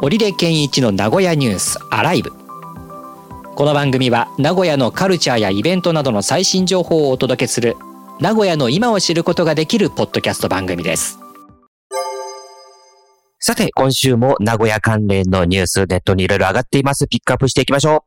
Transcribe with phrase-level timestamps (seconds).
[0.00, 2.30] 織出健一の名古屋ニュースアライブ
[3.56, 7.76] この番組は名古屋のカルチャーやイベントなどの最新情報をお届けする
[8.20, 11.18] 名古屋の今を知ることができるポッドキャスト番組です
[13.40, 17.06] さて、今週も名古屋関連のニュースネットにいろいろ上がっています。
[17.08, 18.04] ピックアップしていきましょ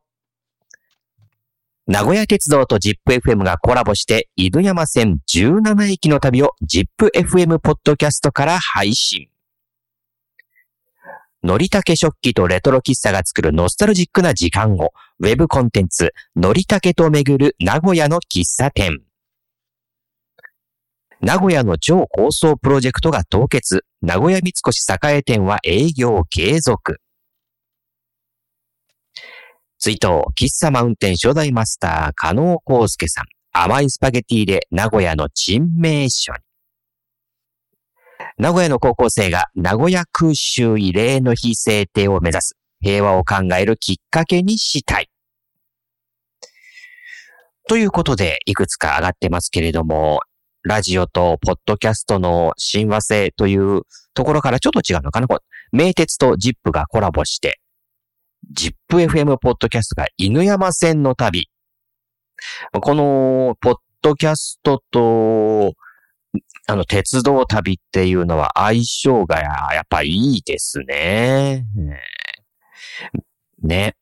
[1.88, 1.90] う。
[1.90, 9.31] 名古屋鉄道と ZIPFM がコラボして、犬山線17駅の旅を ZIPFM ポッドキャストから配信。
[11.44, 19.02] のりたけ食器とレトロ喫茶が作るノスタルジックな時間を、ウェブコンテンツ、のりたけと巡る名古屋の喫茶店。
[21.20, 23.84] 名古屋の超高層プロジェクトが凍結。
[24.02, 27.00] 名古屋三越栄店は営業継続。
[29.78, 33.24] 追悼、喫茶マウンテン初代マスター、加納康介さん。
[33.52, 36.51] 甘いスパゲティで名古屋の珍名所に。
[38.38, 45.08] 名古屋の高校生が名古屋空襲慰霊の日制定を目指す平和を考えるきっかけにしたい。
[47.68, 50.20] ということで、いくつか上がってますけれども、
[50.64, 53.82] ラジオとポッドキャストの親和性という
[54.14, 55.26] ところからちょっと違うのかな
[55.72, 57.60] 名鉄と ZIP がコラボして、
[58.54, 61.48] ZIPFM ポッドキャストが犬山線の旅。
[62.80, 65.74] このポッドキャストと
[66.66, 71.66] あの、鉄道旅っていうのは相性がやっぱいいですね。
[73.62, 73.96] ね。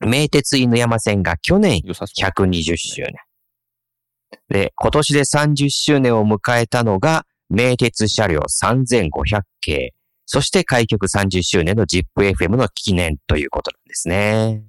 [0.00, 3.14] 名鉄犬山線が去年120周年。
[4.48, 9.94] で、今年で30周年を迎えたのが、名鉄車両3500系、
[10.26, 14.64] そして開局30周年の ZIPFM の記念ということなんですね。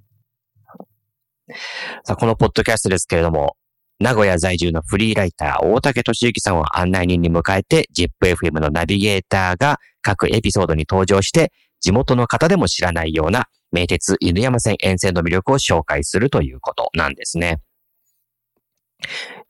[2.04, 3.56] さあ、このポッドキャストですけれども、
[4.00, 17.60] 名古屋在住のフリーライター、大竹俊之さんを案内人に迎えて、ZIPFM のナビゲーターが各エピソードに登場して、地元の方でも知らないような名鉄犬山線沿線の魅力を紹介するということなんですね。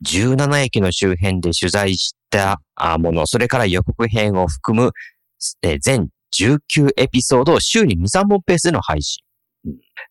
[0.06, 2.60] 17駅の周辺で取材した
[2.98, 4.92] もの、それから予告編を含む
[5.60, 9.22] 全19エピソードを週に2、3本ペースでの配信。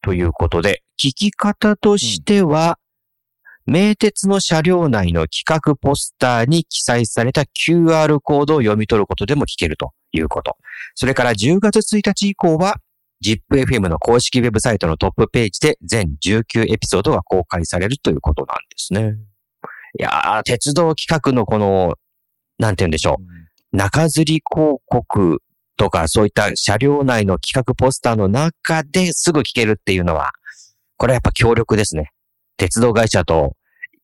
[0.01, 2.77] ということで、聞き方としては、
[3.67, 10.57] 名鉄の車両内の企画ポスターに記載された QR コードを読み取ることでも聞けるということ。
[10.95, 12.77] それから10月1日以降は
[13.23, 19.17] ZIPFM の公式ウェブサイトのトップページで全19エピソードが公開されるということなんですね。
[19.99, 21.95] いやー、鉄道企画のこの、
[22.59, 23.75] なんて言うんでしょう。
[23.75, 25.41] 中吊り広告
[25.75, 30.31] とかそういった車両内の企画ポスターの中ですぐ聞けるっていうのは、
[30.97, 32.11] これはやっぱ強力ですね。
[32.57, 33.56] 鉄道会社と、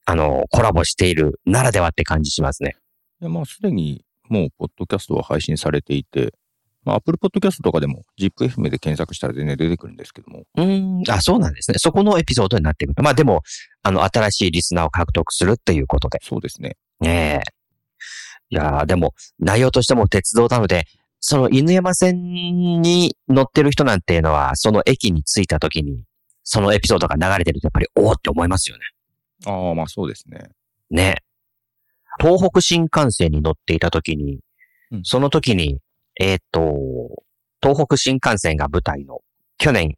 [0.05, 2.75] あの、コラボしているならではって感じしますね。
[3.21, 6.33] いや、まあ、すでにもう、ポッドキャストは配信されていて、
[6.83, 10.43] まあ、Apple Podcast とかでも ZIPFM で検索したら全然出てくるんですけども。
[10.55, 11.77] うん、あ、そうなんですね。
[11.77, 13.03] そこのエピソードになってくる。
[13.03, 13.41] まあでも、
[13.83, 16.19] あの、新しいリスナーを獲得するっていうことで。
[16.21, 16.75] そうですね。
[16.99, 17.53] ねえ。
[18.49, 20.85] いやでも、内容としても鉄道なので、
[21.19, 26.03] その犬山線に乗ってる人なんていうのは、その駅に着いた時に、
[26.43, 28.83] そのエピソードが流れてるとやっぱりおおって思いますよね。
[29.45, 30.49] ああ、まあそうですね。
[30.89, 31.15] ね。
[32.19, 34.39] 東北新幹線に乗っていた時に、
[34.91, 35.79] うん、その時に、
[36.19, 37.23] えっ、ー、と、
[37.61, 39.21] 東北新幹線が舞台の、
[39.57, 39.95] 去年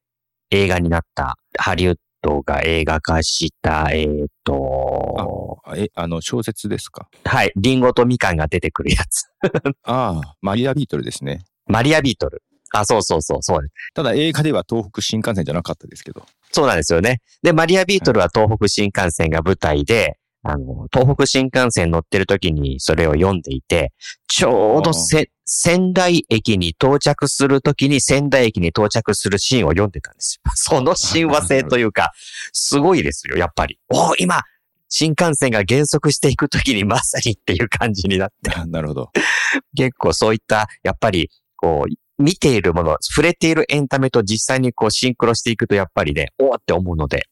[0.52, 7.10] 映画になったハリウッドが映画化した、えっ、ー、とあ、え、あの、小説ですか？
[7.26, 7.52] はい。
[7.56, 9.26] リンゴとみかんが出てくるやつ。
[9.84, 11.44] ああ、マリアビートルですね。
[11.68, 12.44] マリアビートル。
[12.80, 13.74] あ、そうそうそう、そうです。
[13.94, 16.26] ただ映画では東北新幹線じゃなかったですけど。
[16.52, 17.22] そうなんですよね。
[17.44, 23.94] で、マリアビートルは東北新幹線が舞台で、あの、東北新幹線乗ってる時にそれを読んでいて、
[24.28, 30.52] ちょうどせ、仙台駅に到着する時に仙台駅に到着するシーンを読んでたんですよ。
[30.56, 32.12] その親和性というか、
[32.54, 33.80] すごいですよ、やっぱり。
[33.90, 34.44] お今、
[34.88, 38.52] 新幹線が減速していく時にまさにっていう感じになって。
[38.70, 39.12] なるほど。
[39.76, 47.24] 結構そういった、やっぱり、こう、見ているもの、触れているエンタメと実際にこうシンクロしていくとやっぱりね、おーって思うので、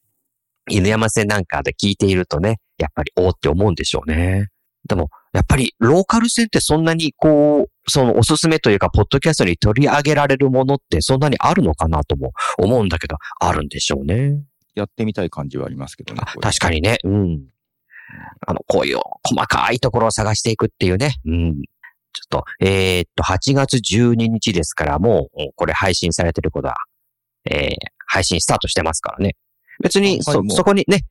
[0.70, 4.48] 犬山線なんかで聞いているとね、やっぱりおーって思うんでしょうね。
[4.86, 14.42] でも、やっぱりローカル線ってそんなにこう、そのおすすめというか、ポッドキャストに取り上げられるものってそんなにあるのかなとも思うんだけど、あるんでしょうね。
[14.74, 16.20] やってみたい感じはありますけどね。
[16.40, 16.98] 確かにね。
[17.04, 17.44] うん。
[18.46, 21.14] あの、こういう細かいところを探していくっていうね。
[21.24, 21.62] うん。
[22.14, 26.76] ちょっと、えー、っと、8月12日ですから、もう、これ配信されてることは、
[27.50, 27.74] えー、
[28.06, 29.36] 配信スタートしてますからね。
[29.82, 31.04] 別に、そ、そこにね、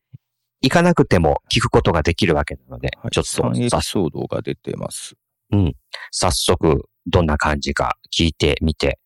[0.62, 3.30] 行かなくても聞くことができるわけなので、はい、ちょっと。
[3.30, 5.16] 3エピソードが出てます。
[5.52, 5.76] うん。
[6.12, 9.00] 早速、どんな感じか聞いてみて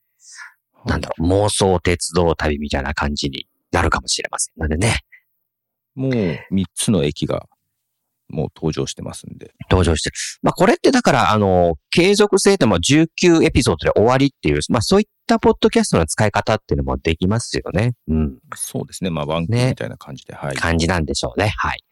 [0.87, 5.01] なんだろう、妄想鉄道旅みたいな感じになるかもしれませんのでね、
[5.95, 6.39] もう3
[6.73, 7.45] つの駅が
[8.29, 9.53] もう登場してますんで。
[9.69, 10.15] 登場してる。
[10.41, 17.93] まあこれってだから、あの、継続性でも19エピソードで終わりっていう、まあそういったポッドキャストの使い方っていうのもできますよね。
[18.07, 18.37] うん。
[18.55, 19.09] そうですね。
[19.09, 20.55] まあ、ワンクみたいな感じで、はい。
[20.55, 21.53] 感じなんでしょうね。
[21.57, 21.83] はい。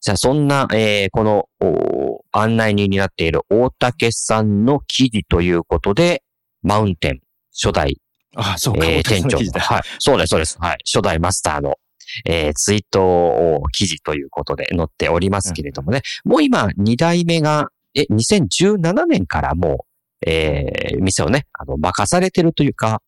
[0.00, 6.22] じゃあそんな、えー、この、お案内人になっている大竹さんの記事ということで、
[6.62, 7.20] マウンテン
[7.52, 8.00] 初代
[8.36, 9.82] あ、そうか、えー、店長はい。
[9.98, 10.58] そうです、そうです。
[10.60, 10.78] はい。
[10.84, 11.76] 初代マスターの、
[12.24, 16.02] えー、ツイート記事ということで載っておりますけれどもね。
[16.24, 19.86] もう今、2代目が、え、2017年からも
[20.24, 23.02] う、えー、店をね、あの、任されてるというか、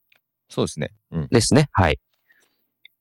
[0.49, 0.91] そうですね。
[1.11, 1.29] うん。
[1.31, 1.69] ですね。
[1.73, 1.99] はい。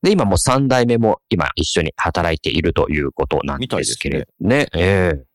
[0.02, 4.68] で、今もう3代目も今一緒に働いているということなんですけれどね。
[4.74, 5.28] ええ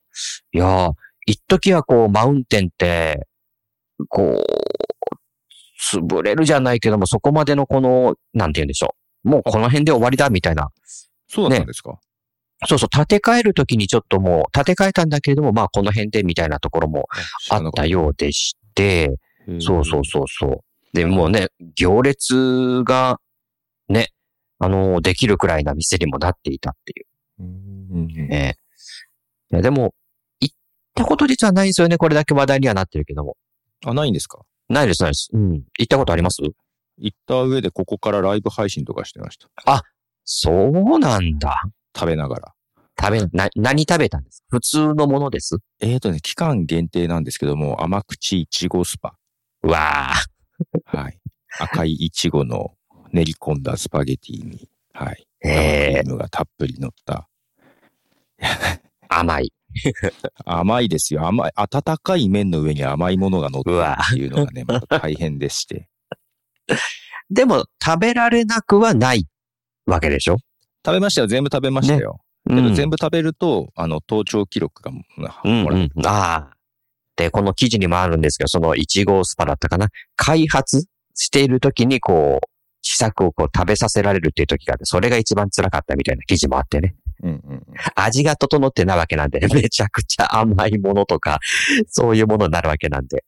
[0.52, 0.92] いやー、
[1.26, 3.26] 一時はこう、マウンテンって、
[4.08, 4.44] こう、
[5.98, 9.01] 潰れるじゃないけども、そこまでのこの、なんて言うんでしょう。
[9.22, 10.70] もうこの辺で終わりだみたいな。
[11.28, 11.98] そうだったんですか、
[12.66, 17.08] そうそう、建て替えるときにちょっともう、建て替えたんだけれども、まあこの辺でみたいなところも
[17.50, 19.16] あったようでして、
[19.60, 20.60] そうそうそうそう。
[20.92, 23.18] で、もうね、行列が、
[23.88, 24.08] ね、
[24.58, 27.06] あの、できるくらいな店にもなっていたっていう。
[28.28, 28.56] ね。
[29.50, 29.94] いや、でも、
[30.40, 30.56] 行っ
[30.94, 31.96] たこと実はないんですよね。
[31.98, 33.36] これだけ話題にはなってるけども。
[33.84, 34.40] あ、ないんですか？
[34.68, 35.30] ないです、ないです。
[35.32, 35.52] うん。
[35.78, 36.42] 行ったことあります？
[37.02, 39.84] 行った上でここからライブ配信とかしてました。
[40.24, 41.60] そうなんだ。
[41.96, 42.54] 食べながら。
[43.00, 44.46] 食べ、な、何食べたんですか？
[44.50, 45.56] 普通のものです？
[45.80, 49.16] えーとね、期間限定なんですけども、甘口いちごスパ。
[49.62, 50.96] うわあ。
[50.96, 51.18] はい。
[51.58, 52.72] 赤いいちごの
[53.12, 55.26] 練り込んだスパゲティに、はい。
[55.42, 57.28] 生クえリームがたっぷり乗った。
[59.08, 59.52] 甘い。
[60.44, 61.26] 甘いですよ。
[61.26, 61.52] 甘い。
[61.56, 65.88] 温かい麺の上に甘いものが乗ってるうわっていうのがね、また大変でして。
[67.30, 69.26] でも、食べられなくはない
[69.86, 70.36] わけでしょ？
[70.84, 71.26] 食べましたよ。
[71.26, 72.20] 全部食べましたよ。
[72.46, 76.06] うけど全部食べると、あの、登頂記録がもうん、らえるうん。
[76.06, 76.56] ああ。
[77.16, 79.88] で、この記事にもあるんですけど、その1号スパだったかな？
[80.16, 82.46] 開発している時に、こう、
[82.82, 86.96] 試作をこう食べさせられるっていう時があって、それが一番辛かったみたいな記事もあってね。
[87.22, 87.62] うんうんうん。
[87.94, 91.38] 味が整ってないわけなんで、 めちゃくちゃ甘いものとか、
[91.86, 93.24] そういうものになるわけなんで。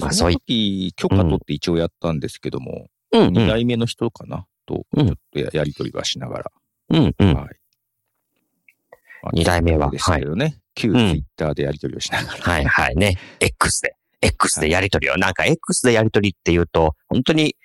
[0.00, 3.48] まあその時、許可取って一応やったんですけども、うん、う二ん。
[3.48, 4.46] 代目の人かな？
[4.66, 6.52] と、うんちょっとややりとりはしながら。
[6.90, 7.34] うん、うん。
[7.34, 7.46] はい。
[9.22, 10.58] まあ二代目はでしたけどね。
[10.74, 12.38] 旧ツイッターでやりとりをしながら。
[12.42, 13.16] はい、はい、ね。
[13.40, 13.94] X で。
[14.20, 15.16] X でやりとりを。
[15.16, 17.56] なんか X でやりとりって言うと、本当に、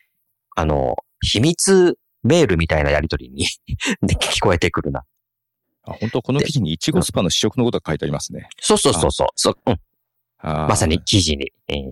[0.55, 3.45] あの、秘密メールみたいなやりとりに
[4.01, 5.03] で 聞こえてくるな。
[5.83, 8.49] あ本当この記事にいちごスパの試食のことが書いてありますね。
[8.59, 9.27] そうそうそうそう。
[9.35, 9.77] そううん、
[10.43, 11.01] まさに。
[11.01, 11.51] 記事に。
[11.67, 11.91] えー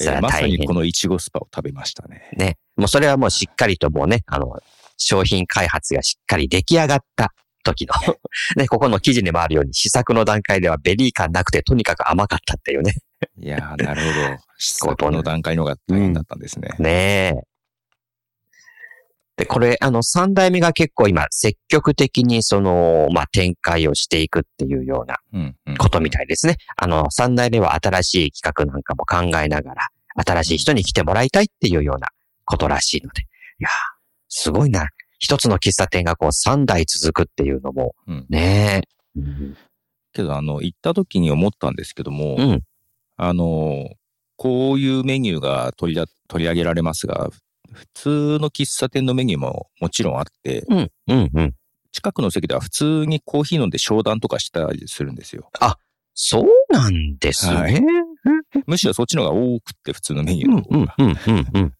[0.00, 2.30] えーまさにこのいちごスパを食べましたね。
[2.36, 2.58] ね。
[2.76, 4.60] もうそれはもうしっかりともうね、あの、
[4.98, 7.32] 商品開発がしっかり出来上がった
[7.62, 7.94] 時の、
[8.56, 12.92] ね、ここの記事にもあるように試作の段階ではベリー感なくてとにかく甘かったっていうね。
[13.38, 14.38] いやー、なるほど。
[14.58, 16.70] 試作の段階の方が大変だったんですね。
[16.78, 17.55] ねえ。
[19.36, 25.16] で、これ、あの、三代目が結構今、積極的にその、まあ、展開をしていくっていうような。
[25.78, 26.56] ことみたいですね。
[26.76, 29.88] あの、三代目は新しい企画なんかも考えながら、
[30.26, 32.08] 新しい人に来てもらいたいっていうような
[32.46, 33.22] ことらしいので。
[33.22, 33.24] い
[33.58, 33.72] やー、
[34.28, 34.86] すごいな。
[35.18, 38.82] 一つの喫茶店がこう三代続くっていうのも、うんね
[39.16, 39.20] え。
[39.20, 39.56] うん。
[40.12, 42.62] けど、あの、行った時に思ったんですけども、うん。
[43.18, 43.90] あの、
[44.36, 47.30] こういうメニューが取りだ取り上げられますが、
[47.72, 50.90] 普通の喫茶店のメニューももちろんあって、うん。
[51.08, 51.30] うん。
[51.34, 51.54] うん。
[51.92, 55.50] 近くの席では普通にコーヒー飲んで商談とかしたりするんですよ。
[56.18, 57.56] そうなんですね。
[57.56, 57.80] はい
[58.66, 60.62] むしろそっちの方が多くって普通のメニューうんの。
[60.62, 60.94] 方が。
[60.98, 61.06] うん。
[61.06, 61.16] うん。
[61.26, 61.46] うん。
[61.54, 61.74] うん。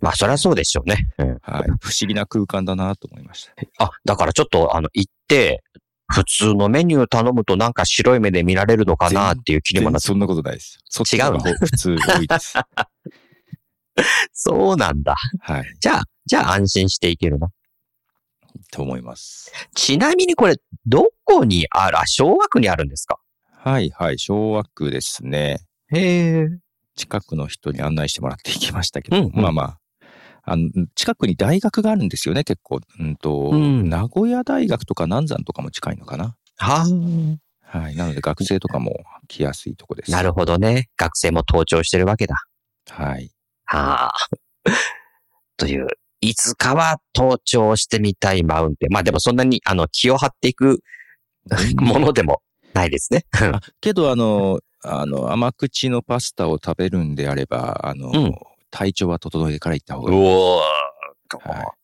[0.00, 1.08] まあ、そりゃそうでしょうね。
[1.18, 1.28] うん。
[1.42, 1.64] はい。
[1.80, 3.84] 不思議な空間だなと思いました。
[3.84, 5.62] あ、だからちょっと、あの、行って、
[6.12, 10.08] 普通のメニュー頼むとなんか白い目で見られるのかなっていう気にもなって。
[10.08, 10.78] そんなことないです。
[10.88, 11.06] そっ
[11.58, 12.54] 普通多いです。
[14.32, 15.14] そうなんだ。
[15.40, 15.64] はい。
[15.80, 17.48] じゃあ、じゃあ安心していけるな。
[18.70, 19.50] と思います。
[19.74, 20.56] ちなみにこれ、
[20.86, 23.18] どこにある、あ、昭和区にあるんですか？
[23.52, 24.18] はいはい。
[24.18, 25.60] 昭和区ですね。
[25.92, 26.48] へえ。
[26.96, 29.78] 近くの人に案内してもらって行きましたけど、うんうんまあまあ。
[30.44, 32.80] あの、近くに大学があるんですよね、結構。
[32.98, 36.36] うんと、うん名古屋大学とか南山とかも近いのかな。
[36.56, 36.84] は
[37.62, 37.96] はい。
[37.96, 38.92] なので学生とかも
[39.28, 40.10] 来やすいとこです。
[40.10, 40.90] なるほどね。
[40.96, 42.34] 学生も登頂してるわけだ。
[42.90, 43.30] はい。
[43.76, 44.28] はあ。
[45.56, 45.86] という、
[46.20, 48.92] いつかは登頂してみたいマウンテン。
[48.92, 50.80] まあでもそんなに、あの、気を張っていく
[51.76, 52.42] ものでも
[52.74, 53.24] ないですね。
[53.80, 58.34] けど、あの、あの、甘口のパスタを食べるんであれば、あの、うん
[58.74, 60.18] 体調は整えてから行った方がいい。
[60.18, 60.60] おー
[61.46, 61.74] は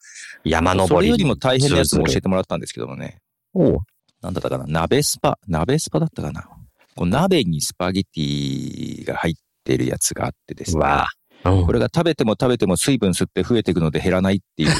[0.42, 0.88] 山登り。
[0.88, 2.20] それよりも大変なやつも教えて。
[2.22, 3.18] てもらったんですけどもね。
[3.52, 3.78] おう
[4.22, 4.64] なんだったかな？
[4.66, 5.38] 鍋スパ？
[5.46, 6.48] 鍋スパだったかな？
[6.96, 10.78] こう鍋にスパゲティが入ってるやつがあってですね。
[10.78, 14.70] うわうんこれが食べても食べても水分吸って増えていくので減らないっていう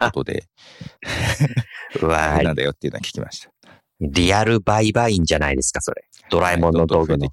[0.00, 0.44] ことで、
[2.00, 3.50] うわなんだよっていうのは聞きました。
[4.00, 6.04] リアルバイバインじゃないですか、それ。
[6.30, 7.28] ドラえもんの道具の。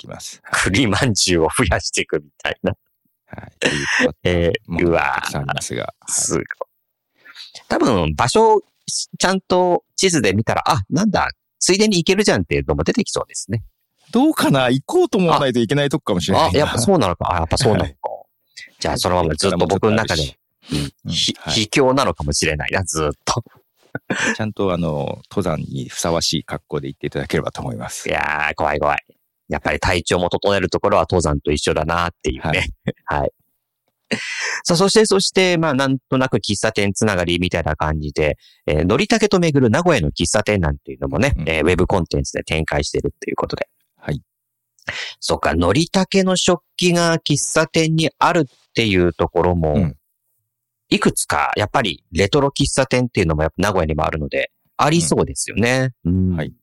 [0.52, 2.74] 栗まんじゅうを増やしていくみたいな。
[3.28, 3.52] はい。
[3.54, 5.84] っていうことはえもー、うわたくさんありますが。
[5.84, 6.44] はいすごい。
[7.70, 8.62] 多分、場所を
[9.18, 11.30] ちゃんと地図で見たら、あ、なんだ、
[11.60, 13.64] ついでに行けるじゃんっていうのも出てきそうですね。
[14.12, 14.70] どうかな？
[14.70, 16.60] 行こうと思わないといけないとこかもしれないあ、な。
[16.60, 17.32] やっぱそうなのか。
[17.32, 17.96] あ、やっぱそうなのか。
[18.80, 23.44] じゃあ、そのままずっと僕の中で、うんひはい秘境なのかもしれないな、ずっと。
[24.36, 28.12] ちゃんとあの、登山にふさわしい格好で行っていただければと思いますい。
[28.12, 29.06] やー、怖い怖い。
[29.48, 32.70] やっぱり体調も整えるところは登山と一緒だなっていうね。
[33.06, 33.32] はい。
[34.64, 43.68] さあ、そして、そして、まあ、なんとなく喫茶店つながりみたいな感じで、えー、のりたけと巡る名古屋の喫茶店なんていうのもね、うんえーウェブコンテンツで展開してるっていうことで。
[43.98, 44.22] はい。
[45.20, 49.96] そっか、のりたけの食器が喫茶店にあるっていうところも、うん
[50.90, 55.90] いくつか、やっぱりレトロ喫茶店っていうのもやっぱ名古屋にもあるので、ありそうですよね。
[56.06, 56.54] うんはい。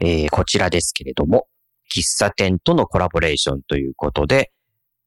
[0.00, 1.46] えーこちらですけれども、
[1.94, 4.50] 喫茶店とのコラボレーションということで、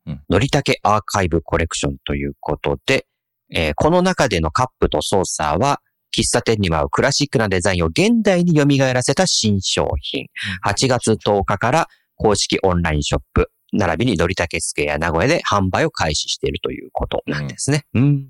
[0.06, 3.06] うんのりたけアーカイブコレクションということで、
[3.54, 5.82] えーこの中でのカップとソーサーは、
[6.16, 10.28] 喫茶店にはクラシックなデザインを現代に蘇らせた新商品。
[10.66, 11.88] 8月10日から
[12.20, 17.86] 公式オンラインショップ、並びにのりたけスクエア名古屋で販売を開始しているということなんですね。
[17.94, 18.28] うん。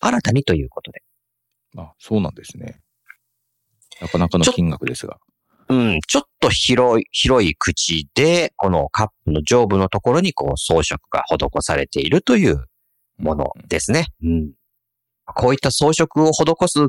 [0.00, 1.02] 新たにということで。
[1.78, 2.80] あ、そうなんですね。
[4.00, 5.18] なかなかの金額ですが。
[5.68, 12.66] うん、ちょっと広い、広い口で、このカップの上部のところにこう装飾が施されているという
[13.16, 14.08] ものですね。
[14.24, 14.52] うん。
[15.24, 16.88] こういった装飾を施す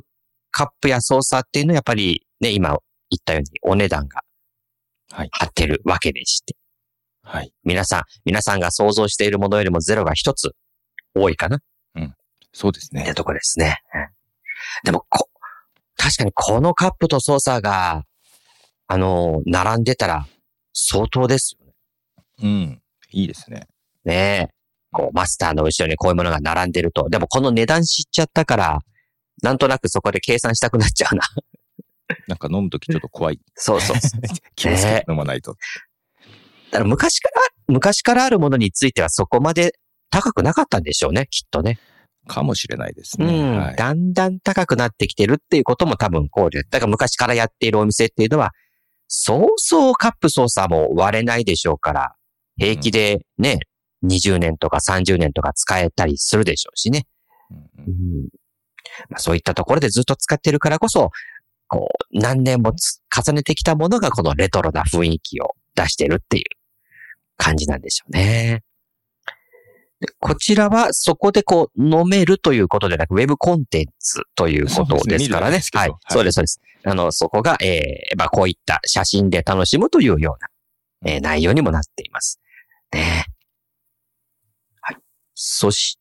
[0.50, 2.80] カップやソーサーっていうのはやっぱりね、今言っ
[3.24, 4.24] たようにお値段が
[5.14, 6.56] はい張ってるわけでして。
[7.22, 7.54] はい。
[7.64, 10.52] 皆さん、皆さんが想像しているものよりもゼロが一つ
[11.16, 11.60] 多いかな
[12.54, 13.14] そうですねって。
[13.14, 13.78] とこですね。
[13.94, 14.08] うん
[14.84, 15.30] でも、こ、
[15.98, 18.04] 確かにこのカップとソーサーが、
[18.88, 20.26] あの、並んでたら
[20.74, 21.74] 相当ですよね。
[22.42, 22.82] うん。
[23.12, 23.68] いいですね。
[24.06, 24.54] ねえ。
[24.92, 27.10] こう、マスターの後ろにこういうものが並んでると。
[27.10, 28.80] でもこの値段知っちゃったから、
[29.42, 31.24] なんとなくそこで計算したくなっちゃうな。
[32.28, 33.40] なんか飲むときちょっと怖い。
[33.56, 33.98] そうそう。
[34.56, 35.56] 気をつけて飲まないと。
[36.72, 39.76] だから昔から、昔からあるものについてはそこまで
[40.10, 41.80] 高くなかったんでしょうね、きっとね。
[42.28, 43.26] かもしれないですね。
[43.26, 43.76] うん、はい。
[43.76, 46.64] だんだん高くなってきてるっていうことも多分考慮。
[46.70, 48.52] だから昔からやっているお店っていうのは、
[49.08, 52.16] そうそうカップ操作も割れないでしょうから、
[52.58, 53.60] 平気でね、
[54.06, 57.06] 20年とか30年とか使えたりするでしょうしね。
[57.52, 58.30] うんううんん
[59.10, 61.12] まあ、そういったところでずっと使ってるからこそ、
[61.74, 66.44] こう、何年もつ重ねてきたものがこのレトロな雰囲気を出してるっていう
[67.36, 68.62] 感じなんでしょうね。
[70.00, 75.58] でこちらはそこでこう飲めるということでなく、ウェブコンテンツということですからね。
[75.58, 76.00] ねはいはい。
[76.10, 76.62] そうです、そうです。
[76.84, 82.40] あの、そこが、えー、まあこういった写真で楽しむというような、えー内容にもなっています。
[82.94, 83.26] ね
[84.82, 84.98] はい。
[85.34, 85.98] そし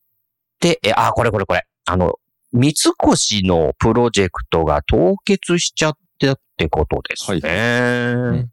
[0.61, 1.64] て、えー、あ、これこれこれ。
[1.87, 2.19] あの、
[2.53, 8.41] 三越のプロジェクトが凍結しちゃったってことですね。
[8.43, 8.51] ん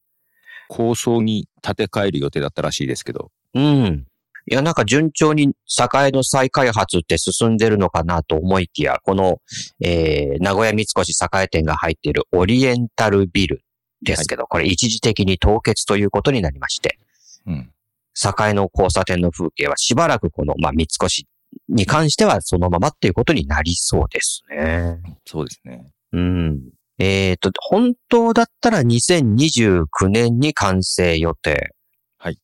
[0.70, 3.32] 構想に建て替える予定だったらしいですけど。
[3.56, 4.06] うん。
[4.50, 9.42] いや、なんか順調に栄の再開発って進んでるのかなと思いきや、この、
[9.82, 13.64] えー、名古屋三越栄店が入っているオリエンタルビル
[14.02, 17.00] ですけど、これ一時的に凍結ということになりまして、
[17.46, 17.72] うん。
[18.16, 21.26] 栄の交差点の風景はしばらくこの、まあ、三越
[21.68, 25.00] に関してはそのままっていうことになりそうですね。
[25.26, 25.92] そうですね。
[26.14, 26.60] うん。
[26.98, 31.74] えっ、と、本当だったら2029年に完成予定。
[32.18, 32.38] はい。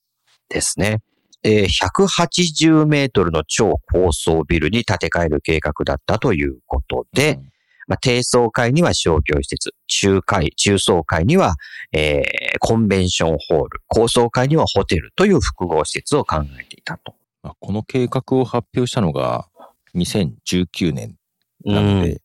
[0.49, 1.01] ですね。
[1.43, 7.49] えー180メートルの超高層ビルに建て替える計画だったということで、うん
[7.87, 11.55] まあ、低層階には商業施設、中階、中層階には、
[11.91, 17.13] えーコンベンションホール、高層階にはホテルという複合施設を考えていたと。
[17.45, 19.47] まあ、この計画を発表したのが
[19.93, 21.15] 2019年
[21.63, 22.23] なので、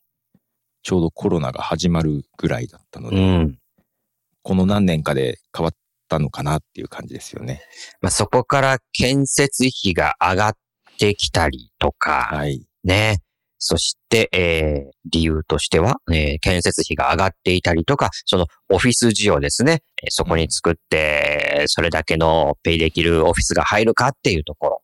[0.83, 3.59] ちょうどコロナが始まるぐらいだったのうで、ん。
[4.43, 5.75] この何年かで変わっ
[6.09, 7.61] たのかなっていう感じですよね。
[8.00, 10.53] まあ、そこから建設費が上がっ
[10.99, 12.67] てきたりとか、はい。
[12.83, 13.19] ね。
[13.59, 19.83] そして、えー理由としては、えー建設費が上がっていたりとか、そのオフィス需要ですね。
[20.03, 24.83] えーそこに作って、それだけのペイできるオフィスが入るかっていうところ。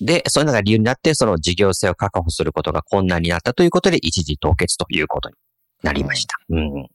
[0.00, 5.34] うんで、そういうのが理由になって、その事業性を確保することが困難になったということで、一時凍結ということに
[5.82, 6.36] なりました。
[6.48, 6.88] うん。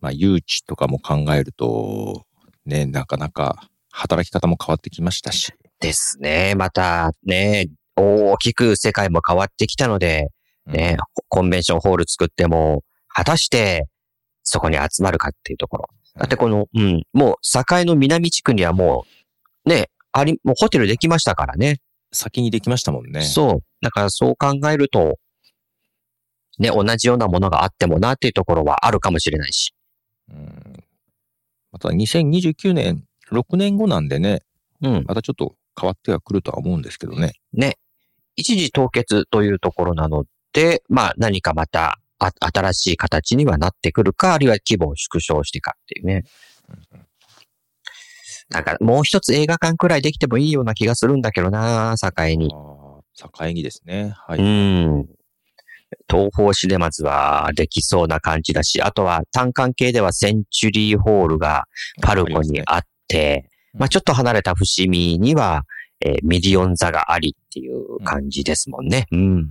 [0.00, 2.24] まあ、誘致とかも考えると、
[2.66, 5.52] ね、なかなか働き方も変わってきましたし。
[5.80, 6.54] ですね。
[6.56, 10.28] また、ね、大きく世界も変わってきたので、
[10.66, 13.88] ね、コンベンションホール作っても、果たして
[14.42, 15.88] そこに集まるかっていうところ。
[16.16, 19.04] だってこの、うん、もう境の南地区にはも
[19.64, 21.80] う、ね、あり、もうホテルできましたからね。
[22.12, 23.22] 先にできましたもんね。
[23.22, 23.64] そう。
[23.80, 25.18] だからそう考えると、
[26.58, 29.74] ね、同じようなものがあってもなっていうところはあるかもしれないし。
[30.30, 30.84] うん。
[31.72, 34.42] また2029年、6年後なんでね、
[34.82, 35.04] うん。
[35.06, 37.34] またちょっと変わってはくるとは思うんですけどね。
[37.52, 37.78] ね。
[38.36, 46.24] 一時凍結というところなので、まあ何かまたあ新しい形にはなってくるか、あるいは規模を縮小してかっていうね。
[48.50, 52.52] なんかもう一つ映画館くらいできてもいいような気がするんだけどな、境に。
[52.54, 54.12] ああ、境にですね。
[54.16, 54.42] はうい。
[54.42, 55.06] ん。
[56.08, 61.64] 東方シネマズはできそうな感じだし、あとは単館系ではセンチュリーホールが
[62.00, 65.62] パルコにあって、まあちょっと離れた伏見には、
[66.00, 69.06] えーミリオン座がありっていう感じですもんね。
[69.12, 69.50] うん。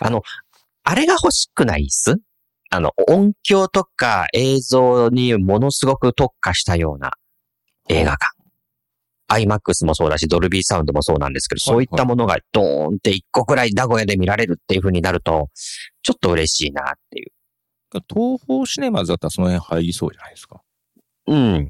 [0.00, 0.22] あの、
[0.84, 2.16] あれが欲しくないっす？
[2.70, 7.12] あの、音響とか映像にものすごく特化したような
[7.88, 8.38] 映画館。
[9.30, 15.50] IMAX もそうだし、ドルビーサウンドもそうなんですけど、はいそういったものがドーンって一個くらい名古屋で見られるっていう風になると、
[16.02, 17.32] ちょっと嬉しいなっていう。
[18.08, 20.60] 東方シネマズだったらその辺入りそうじゃないですか。
[21.26, 21.68] うん。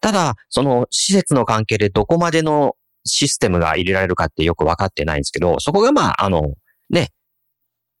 [0.00, 6.54] ただ、その施設の関係でどこまでのシステムが入れられるかってよくわかってないんですけど、そこがまあ、あの、
[6.90, 7.10] ね、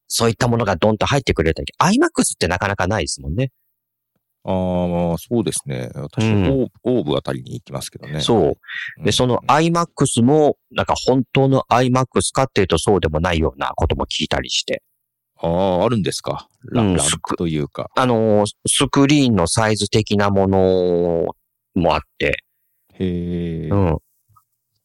[0.08, 3.50] そういったものがドンと入ってくれたり、IMAX ってなかなかないですもんね。
[4.42, 5.90] ああ、そうですね。
[5.94, 8.20] 私うんはオーブオーブあたりに行きますけどね。
[8.20, 8.52] そう。
[8.98, 9.04] うん。
[9.04, 14.82] で、その IMAX も、なんか本当の IMAX かっていうとそうでもないようなことも聞いたりして。
[15.36, 16.48] ああ、あるんですか？
[16.70, 17.90] ラ,、うんランクというか。
[17.96, 21.26] あの、スクリーンのサイズ的なもの
[21.74, 22.44] もあって、
[22.94, 23.68] へえ。
[23.68, 23.98] うん。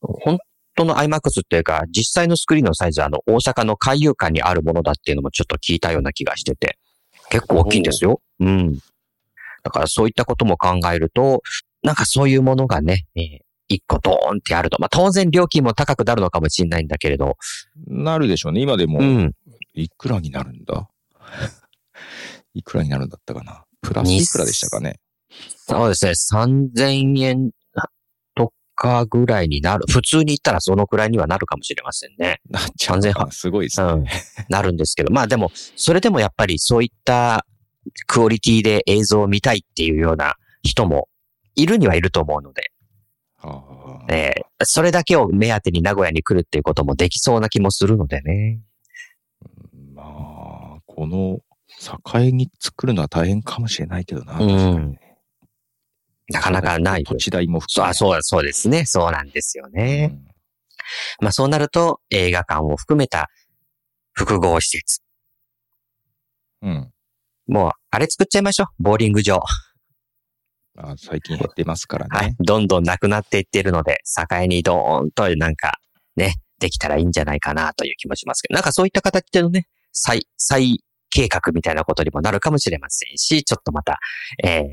[0.01, 0.37] 本
[0.75, 6.77] 当の IMAX っていうか、実際のスクリーンのサイズはあの、大阪の海遊館にあるものだっていうのもちょっと聞いたような気がしてて、
[7.29, 8.21] 結構大きいんですよ。
[8.39, 8.79] うん。
[9.65, 11.41] だからそういったことも考えると、
[11.81, 14.77] なんかそういうものがね、えー一個ドーンってあると。
[14.79, 17.35] まあ当然料金も高くなるのかもしれないんだけれど、
[17.87, 18.61] なるでしょうね。
[18.61, 19.31] 今でもう、ん。
[19.73, 20.87] いくらになるんだ？
[22.53, 23.63] いくらになるんだったかな？
[23.81, 24.99] プラスにいくらでしたかね？
[25.67, 26.11] そうですね。
[26.11, 27.51] 3000円
[28.35, 29.85] とかぐらいになる。
[29.91, 32.41] 普通に言ったらそのくらいにはなるかもしれませんね。
[32.47, 33.01] なっちゃう。
[33.31, 33.91] すごいですね。
[33.93, 34.05] うん。
[34.47, 35.11] なるんですけど。
[35.11, 37.47] まあでも、それでもやっぱりそういった
[38.07, 41.07] クオリティで映像を見たいっていうような人も
[41.55, 42.71] いるにはいると思うので、
[44.09, 48.61] えーそれだけを目当てに名古屋に来るっていうこともできそうな気もするのでね。
[49.93, 51.39] まあ、この
[51.77, 54.39] 境に作るのは大変かもしれないけどな。
[54.39, 54.97] うん
[56.29, 57.03] なかなかない。
[57.03, 58.85] 土地代も含めあ、そう、そうですね。
[58.85, 60.09] そうなんですよね。
[60.13, 60.35] うん
[61.19, 63.29] まあそうなると映画館を含めた
[64.13, 65.01] 複合施設。
[66.61, 66.91] うん。
[67.47, 68.83] もう、あれ作っちゃいましょう。
[68.83, 69.41] ボーリング場。
[70.77, 72.09] あ最近減ってますからね。
[72.11, 72.35] はい。
[72.39, 75.79] どんどんなくなっていっているので、境にドーンとなんか、
[76.15, 83.99] ね、できたらいいんじゃないかなという気もしますけど、なんかそういった形でのね、再、再計画みたいなことにもなるかもしれませんし、ちょっとまた、
[84.43, 84.63] えー、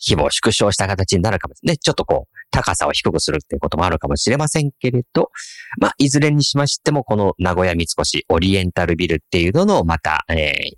[0.00, 1.74] 規模を縮小した形になるかもしれない。
[1.74, 5.30] ね、ちょっとこう、高さを低くするっていうこともあるかもしれませんけれど、
[5.80, 10.76] まあ、いずれにしましても、この名古屋三越オリエンタルビルっていうのの、また、えー、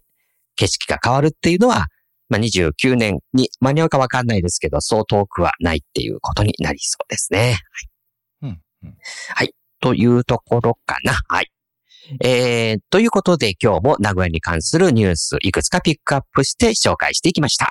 [0.60, 1.86] 景色が変わるっていうのは、
[2.28, 7.56] まあ、29年に間に合うかわかんないですけど、そう遠くはないっていうことになりそうですね。
[8.42, 8.94] うんうん
[9.82, 11.14] というところかな。
[11.28, 11.50] はい。
[12.22, 17.70] えー、ということで今日も名古屋に関するニュースいくつかピックアップして紹介していきました。